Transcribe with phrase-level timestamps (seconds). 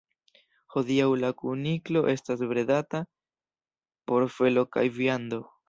[0.75, 3.03] Hodiaŭ la kuniklo estas bredata
[4.13, 5.45] por felo kaj viando.